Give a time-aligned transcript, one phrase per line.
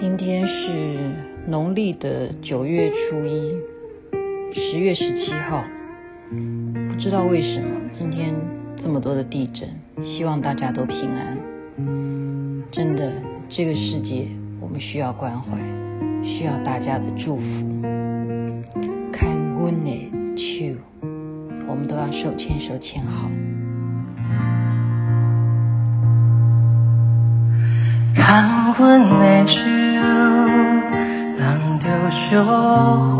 [0.00, 1.10] 今天是
[1.48, 3.56] 农历的九月初一，
[4.54, 5.64] 十月十七号。
[6.30, 7.68] 不知道为什么
[7.98, 8.32] 今天
[8.80, 9.68] 这么多的地震，
[10.06, 11.36] 希望大家都平安。
[12.70, 13.12] 真的，
[13.50, 14.28] 这个世界
[14.60, 15.58] 我们需要关怀，
[16.22, 17.42] 需要大家的祝福。
[19.12, 19.28] 看
[19.60, 19.90] 温的
[20.36, 20.76] 手，
[21.66, 23.28] 我们都要手牵手牵好。
[28.18, 28.26] 牵
[28.76, 29.56] 阮的手，
[31.38, 31.40] 人
[31.78, 32.20] 着小
[33.14, 33.16] 雨。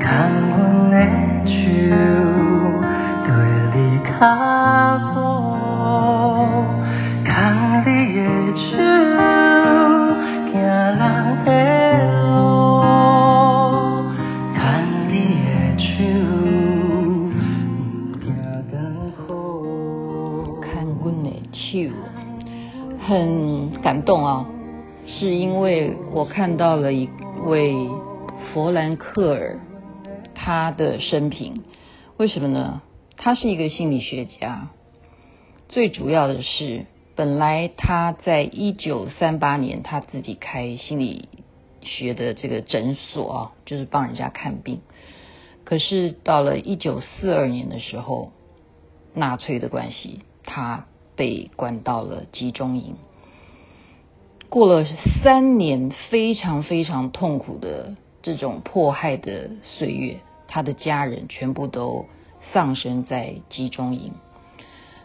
[0.00, 0.02] 牵
[0.48, 0.58] 阮
[0.90, 0.94] 的
[1.44, 1.52] 手，
[3.26, 3.28] 对
[3.74, 3.76] 你
[4.08, 4.10] 较
[26.30, 27.10] 看到了一
[27.44, 27.74] 位
[28.54, 29.60] 弗兰克尔
[30.34, 31.62] 他的生平。
[32.16, 32.80] 为什么呢？
[33.16, 34.70] 他是一个心理学家。
[35.68, 41.28] 最主要的是，本来他在一九三八年他自己开心理
[41.82, 44.80] 学的这个诊所啊，就是帮人家看病。
[45.64, 48.32] 可是到了一九四二年的时候，
[49.14, 50.86] 纳粹的关系，他。
[51.16, 52.96] 被关到了集中营，
[54.50, 54.84] 过了
[55.22, 60.16] 三年非常非常痛苦的这种迫害的岁月，
[60.48, 62.06] 他的家人全部都
[62.52, 64.12] 丧生在集中营，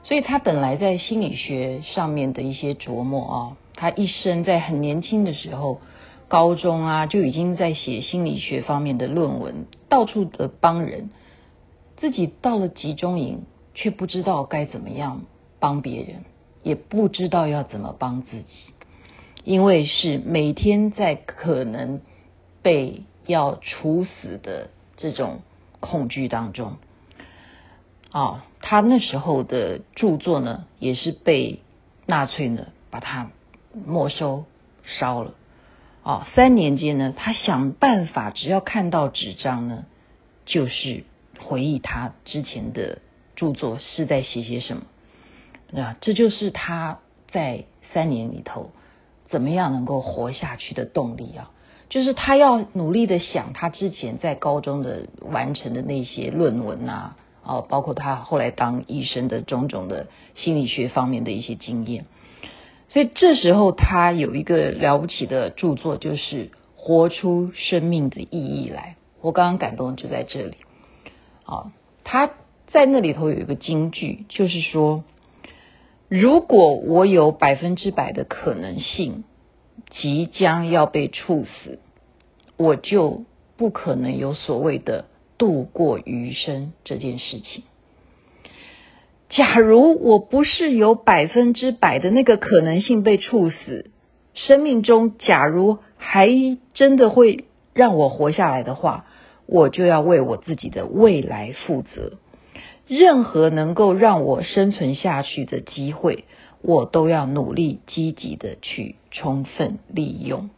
[0.04, 5.80] 所以他本来在心理学上面的一些琢磨啊，他一生在很年轻的时候，
[6.28, 11.12] 高中啊就已经在写心理学方面的论文，到处的帮人，
[11.98, 13.44] 自己到了集中营
[13.76, 15.22] 却不知道该怎么样。
[15.58, 16.26] 帮别人
[16.64, 18.54] 也不知道要怎么帮自己，
[19.46, 22.02] 因为是每天在可能
[22.64, 25.42] 被要处死的这种
[25.80, 26.78] 恐惧当中。
[28.12, 31.60] 哦，他那时候的著作呢，也是被
[32.08, 33.30] 纳粹呢把它
[33.72, 34.46] 没收
[34.84, 35.36] 烧了。
[36.02, 39.86] 哦，三年间呢，他想办法，只要看到纸张呢，
[40.46, 41.04] 就是
[41.40, 43.00] 回忆他之前的
[43.36, 44.84] 著作是在写些什么。
[45.80, 47.00] 啊，这就是他
[47.30, 48.72] 在三年里头
[49.36, 51.52] 怎么样能够活下去的动力啊！
[51.90, 62.06] 就是他要努力的想他之前在高中的完成的那些论文啊，哦，包括他后来当医生的种种的心理学方面的一些经验。
[62.88, 66.46] 所以这时候他有一个了不起的著作，就是
[66.78, 68.96] 《活出生命的意义来》。
[69.20, 70.56] 我刚刚感动就在这里。
[71.44, 71.74] 啊，
[72.06, 72.32] 他
[72.68, 75.04] 在那里头有一个金句，就是说。
[76.08, 79.24] 如果我有百分之百的可能性
[79.90, 81.80] 即将要被处死，
[82.58, 83.24] 我就
[83.58, 85.06] 不可能有所谓的
[85.38, 87.64] 度过余生这件事情。
[89.30, 93.90] 假如我不是有百分之百的那个可能性被处死，
[94.34, 96.30] 生命中假如还
[96.74, 99.08] 真的会让我活下来的话，
[99.48, 102.14] 我就要为我自己的未来负责。
[102.88, 106.26] 任何能够让我生存下去的机会，
[106.62, 110.50] 我都要努力积极的去充分利用。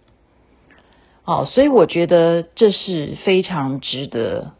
[1.23, 4.53] 好，所以我觉得这是非常值得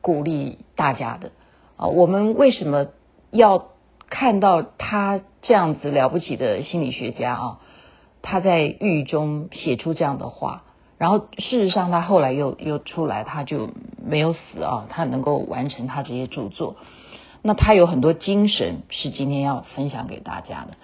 [0.00, 1.32] 鼓励大家的
[1.76, 1.86] 啊！
[1.88, 2.88] 我们为什么
[3.30, 3.68] 要
[4.08, 7.60] 看到他这样子了不起的心理学家啊？
[8.22, 10.62] 他在狱中写出这样的话，
[10.96, 13.70] 然后事实上他后来又又出来，他就
[14.04, 16.76] 没有死啊，他能够完成他这些著作。
[17.44, 20.76] 那他有很多精神是今天要分享给大家的，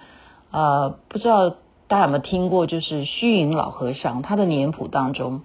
[0.51, 1.51] 呃，不知道
[1.87, 5.43] 大家有没有听过，就是虚云老和尚他的年谱当中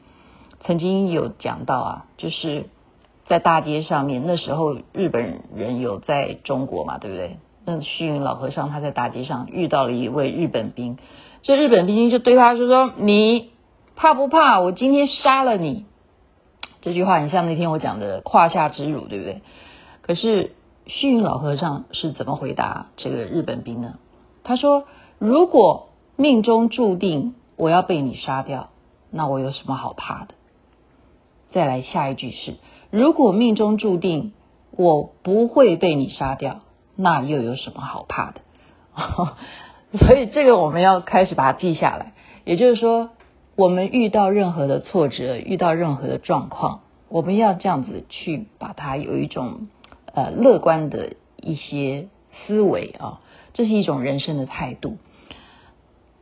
[0.60, 2.68] 曾经有讲到啊，就是
[3.26, 7.36] 在大街上面，那时候日本人有在中国嘛，对不对？
[7.64, 10.98] 那虚云老和尚他在大街上遇到了一位日本兵，
[11.42, 13.52] 这日本兵就对他说说：“你
[13.94, 14.58] 怕不怕？
[14.58, 15.86] 我今天杀了你。”
[16.82, 19.42] 这句话很像那天我讲的胯下之辱，对不对？
[20.02, 20.50] 可是。
[20.86, 23.94] 虚云老和尚是怎么回答这个日本兵呢？
[24.42, 24.84] 他说
[25.18, 28.68] ：“如果命中注定我要被你杀掉，
[29.10, 30.34] 那我有什么好怕的？”
[31.52, 32.56] 再来下一句是
[32.92, 34.34] ：“如果命中注定
[34.72, 36.60] 我不会被你杀掉，
[36.96, 38.40] 那又有什么好怕的？”
[39.98, 42.12] 所以这个我们要开始把它记下来。
[42.44, 43.08] 也就是说，
[43.56, 49.68] 我们遇到任何的挫折，遇到任何的状况，我们要这样子去把它有一种。
[50.14, 52.06] 呃，乐观的一些
[52.46, 53.20] 思维啊，
[53.52, 54.98] 这是一种人生的态度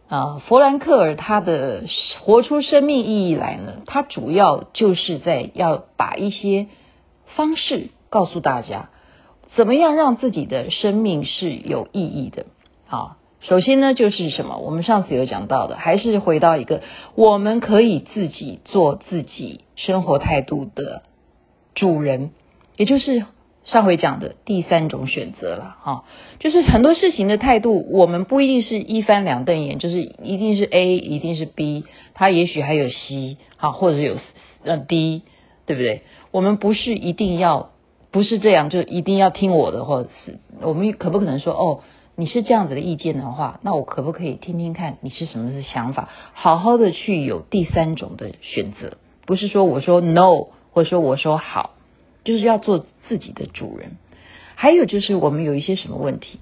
[0.09, 1.85] 啊，弗兰克尔他的
[2.23, 6.69] 活出生命意义来呢，他主要就是在要把一些
[7.37, 8.89] 方式告诉大家，
[9.57, 12.47] 怎么样让自己的生命是有意义的。
[12.89, 14.57] 啊，首先呢就是什么？
[14.57, 16.81] 我们上次有讲到的，还是回到一个，
[17.15, 21.03] 我们可以自己做自己生活态度的
[21.75, 22.31] 主人，
[22.79, 23.27] 也就是。
[23.65, 26.05] 上回讲的第三种选择了哈，
[26.41, 34.17] 就是很多事情的态度，我们不一定是一翻两瞪眼，就是一定是 A，一定是 B，它也许还有 C，好，或者有
[34.65, 35.23] 呃 D，
[35.65, 36.03] 对不对？
[36.33, 37.71] 我们不是一定要
[38.11, 41.81] 不是这样，就一定要听我的，或是我们可不可能说哦，
[42.17, 51.77] 你是这样子的意见的话，那我可不可以听听看你是什么的想法，好好的去有第三种的选择，不是说我说 No，或者说我说好，
[52.25, 52.87] 就是要做。
[53.09, 53.97] 自己的主人，
[54.55, 56.39] 还有就是我们有一些什么问题，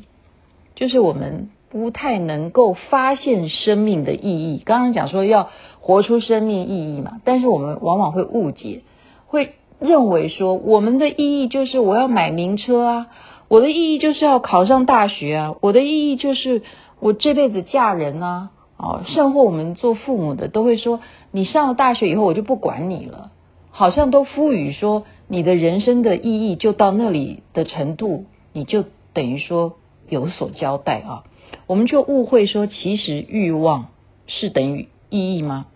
[0.74, 4.62] 就是我们不太能够发现生命的意义。
[4.64, 8.82] 刚刚讲说要活出生命意义嘛，但是我们往往会误解，
[9.26, 13.06] 会认为说我们的意义就是我要买名车啊，
[13.48, 16.62] 我的意义就是要考上大学啊，我的意义就是
[16.98, 23.30] 我这辈子嫁人啊，哦，甚或我们做父母的都会说，你上了大学以后我就不管你了，
[23.70, 25.04] 好像都赋予说。
[25.32, 28.84] 你的人生的意义就到那里的程度，你就
[29.14, 29.76] 等于说
[30.08, 31.22] 有所交代啊。
[31.68, 33.90] 我们就误会说，其实欲望
[34.26, 35.66] 是等于意义吗？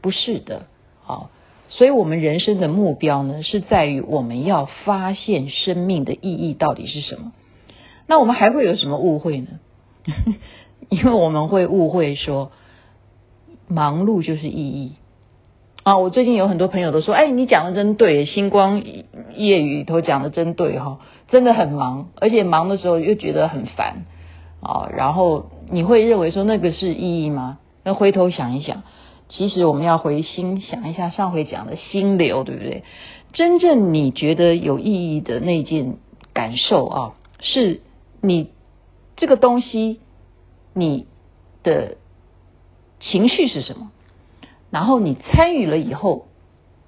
[0.00, 0.66] 不是的，
[1.02, 1.30] 好，
[1.68, 7.32] 所以我们人生的目标呢，是在于我们要发现生命的意义到底是什么。
[8.06, 9.48] 那我们还会有什么误会呢？
[10.88, 12.52] 因为我们会误会说，
[13.66, 14.92] 忙碌就是意义。
[15.82, 18.82] 啊，我最近有很多朋友都说，哎，你讲的真对，星光
[19.34, 20.98] 夜雨里头讲的真对哈，
[21.28, 24.04] 真的很忙，而且忙的时候又觉得很烦
[24.60, 24.90] 啊。
[24.94, 27.58] 然后你会认为说那个是意义吗？
[27.82, 28.82] 那回头想一想，
[29.30, 32.84] 其实我们要回心想一下，上回讲的心流，对不对？
[33.32, 35.96] 真正你觉得有意义的那件
[36.34, 37.80] 感受啊，是
[38.20, 38.50] 你
[39.16, 40.00] 这个东西，
[40.74, 41.06] 你
[41.62, 41.96] 的
[43.00, 43.90] 情绪是什么？
[44.70, 46.26] 然后你参与了以后，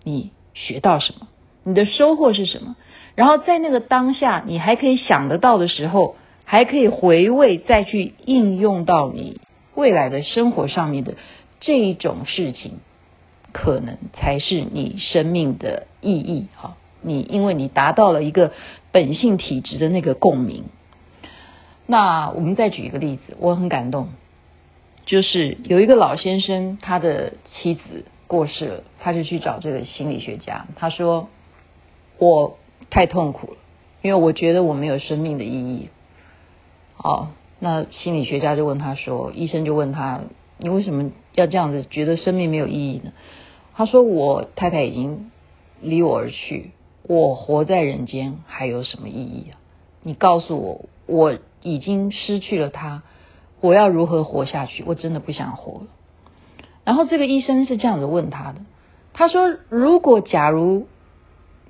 [0.05, 1.29] 你学到什么？
[1.65, 2.77] 你的收获是什么？
[3.15, 9.41] 然后在那个当下，你还可以想得到的时候，还可以回味，再去应用到你
[9.75, 11.15] 未来的生活上面的
[11.61, 12.81] 这一种事情，
[13.53, 16.47] 可能才是你生命的意义。
[16.57, 18.53] 哈，你因为你达到了一个
[18.93, 20.65] 本性体质的那个共鸣。
[21.87, 24.09] 那我们再举一个例子，我很感动。
[25.05, 30.67] 就是有一个老先生，他的妻子过世了，他就去找这个心理学家。
[30.77, 31.29] 他说
[32.19, 32.57] ：“我
[32.89, 33.57] 太痛苦了，
[34.01, 35.89] 因为我觉得我没有生命的意义。”
[37.03, 40.21] 哦，那心理学家就问他说：“医生就问他，
[40.57, 43.13] 你为什么要这样子觉得生命没有意义呢？”
[43.75, 45.33] 他说：“我太太已经
[45.81, 46.71] 离我而去，
[47.03, 49.59] 我活在人间还有什么意义啊？
[50.03, 53.03] 你告诉我，我已经失去了她。”
[53.63, 54.85] 我要如何活下去？
[54.87, 55.87] 我真的不想活了。
[56.85, 58.59] 然后这个医生是这样子问他的，
[59.15, 60.89] 他说：“如果假如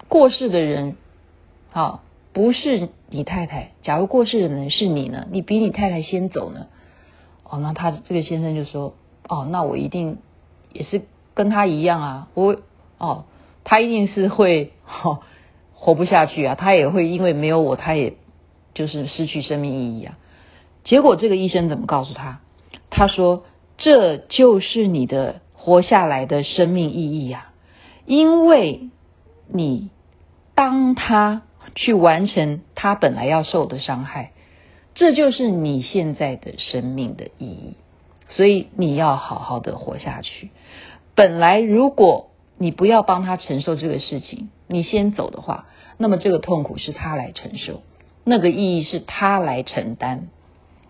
[0.08, 0.96] 过世的人，
[1.70, 2.00] 好，
[2.32, 5.26] 不是你太太，假如过世的人是你呢？
[5.30, 6.66] 你比你太太先走呢？
[7.44, 8.94] 哦，那他这个先生就说：
[9.28, 10.16] 哦，那我一定
[10.72, 11.02] 也是
[11.34, 12.56] 跟他一样啊，我
[12.96, 13.26] 哦，
[13.64, 14.72] 他一定是会
[15.04, 15.20] 哦
[15.74, 18.14] 活不下去啊，他也会因为没有我，他也
[18.72, 20.16] 就是失去生命意义啊。”
[20.84, 22.40] 结果这个医生怎么告诉他？
[22.90, 23.44] 他说
[23.78, 27.52] ：“这就是你的活下来的生命意义呀，
[28.04, 28.90] 因为
[29.48, 29.90] 你
[30.54, 31.42] 帮他
[31.74, 34.32] 去完成他本来要受的伤害，
[34.94, 37.76] 这就是你现在的生命的意义。
[38.28, 40.50] 所以你要好好的活下去。
[41.14, 47.82] 本来如果你不要帮他承受这个事情，你先走的话，那么这个痛苦是他来承受，
[48.24, 50.28] 那个意义是他来承担。”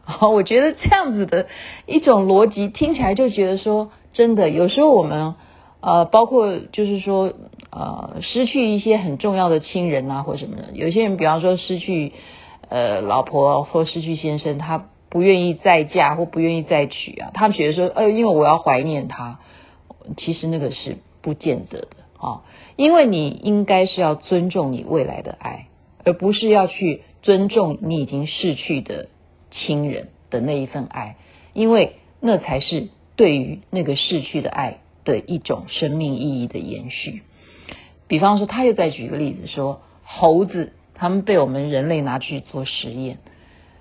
[0.05, 1.47] 好， 我觉得这样子的
[1.87, 5.35] 一种逻辑听起来就觉得说，真的有时候我们
[5.81, 7.33] 呃，包括就是说
[7.71, 10.69] 呃，失去一些很重要的亲人啊，或什么的。
[10.75, 12.13] 有些人比方说失去
[12.69, 19.39] 呃老婆或失去先生，他不愿意再嫁或不愿意再娶啊，他们觉得说，呃，因为我要怀念他，
[20.17, 22.43] 其实那个是不见得的啊，
[22.77, 25.67] 因为你应该是要尊重你未来的爱，
[26.05, 29.09] 而不是要去尊重你已经逝去的。
[29.53, 31.15] 亲人的那一份爱，
[31.53, 37.23] 因为那才是对于那个逝去的爱的一种生命意义的延续。
[38.09, 43.19] 比方说，他又再举个例子说，猴子他们被我们人类拿去做实验，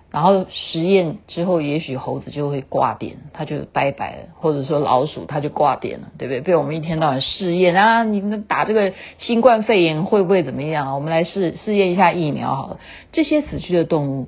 [0.10, 6.42] 然后实验之后，也许猴子就会挂点，它就拜拜了，或者说老鼠它就挂点了，对不对？
[6.42, 10.96] 被我们一天到晚试验啊，你们打这个新冠肺炎会不会怎么样？
[10.96, 12.80] 我们来试试验一下疫苗好了。
[13.12, 14.28] 这些死去的动物，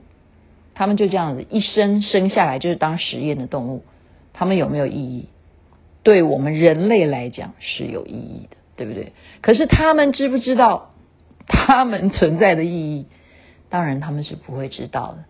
[0.75, 3.83] 他们就这样子一生生下来就是当实验的动物，
[4.33, 5.27] 他们有没有意义？
[6.03, 9.13] 对我们人类来讲是有意义的，对不对？
[9.41, 10.91] 可是他们知不知道
[11.47, 13.05] 他们存在的意义？
[13.69, 15.23] 当然他们是不会知道的。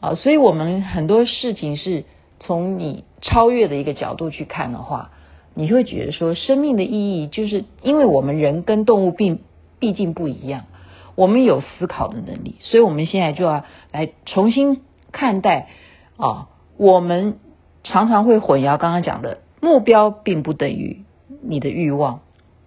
[0.00, 2.04] 啊，所以我们很多事情是
[2.38, 5.10] 从你超越的一个角度去看的话，
[5.54, 9.40] 你会觉得说，生命的意义就是因为我们人跟动物并
[9.80, 10.66] 毕竟不一样，
[11.18, 15.66] 我们有思考的能力，所以我们现在就要来重新看待
[16.16, 16.46] 啊，
[16.76, 17.40] 我们
[17.82, 21.02] 常常会混淆刚刚讲的目标并不等于
[21.42, 22.20] 你的欲望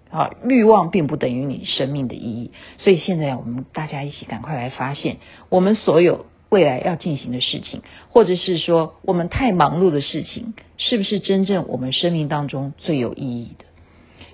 [0.10, 5.18] 啊，欲望并不等于你生命的意义，所以现在我们大家一起赶快来发现
[5.48, 6.26] 我们所有。
[6.52, 13.64] 未来要进行的事情，或者是说我们太忙碌的事情，是不是真正我们生命当中最有意义的？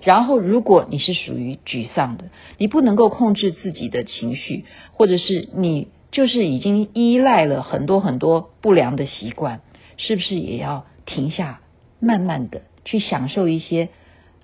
[0.08, 9.60] 然后，如果你是属于沮丧的，你不能够控制自己的情绪，或者是你就是已经依赖了很多很多不良的习惯，
[9.98, 11.60] 是不是也要停下，
[12.00, 13.90] 慢慢的去享受一些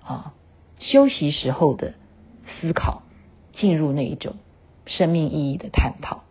[0.02, 0.34] 啊
[0.80, 1.94] 休息时候的
[2.60, 3.00] 思考，
[3.54, 4.34] 进入那一种
[4.84, 6.24] 生命意义的探讨？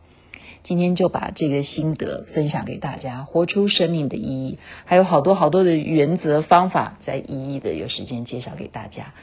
[0.63, 9.13] 今天就把这个心得分享给大家，活出生命的意义，还有好多好多的原则方法，再一一的有时间介绍给大家。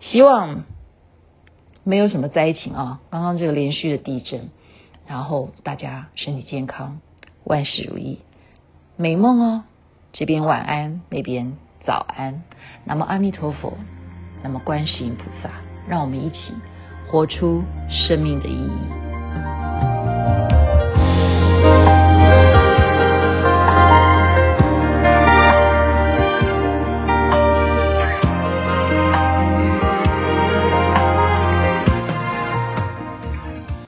[0.00, 0.64] 希望
[1.84, 4.48] 没有什么灾情啊，刚刚这个连续的地震，
[5.06, 7.00] 然后大家身体健康，
[7.44, 8.18] 万事如意，
[8.96, 9.64] 美梦哦。
[10.12, 11.52] 这边晚安，那边
[11.84, 12.42] 早安。
[12.84, 13.74] 那么阿弥陀佛，
[14.42, 15.50] 那么观世音菩萨，
[15.88, 16.52] 让我们一起
[17.08, 19.07] 活出生命的意义。